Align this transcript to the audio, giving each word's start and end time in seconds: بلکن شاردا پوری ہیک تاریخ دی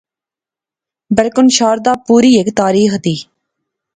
بلکن 1.17 1.45
شاردا 1.57 1.93
پوری 2.05 2.31
ہیک 2.37 2.49
تاریخ 2.61 2.91
دی 3.03 3.15